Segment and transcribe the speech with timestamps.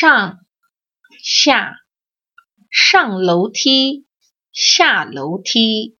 [0.00, 0.38] 上
[1.22, 1.74] 下
[2.70, 4.06] 上楼梯
[4.50, 5.98] 下楼梯。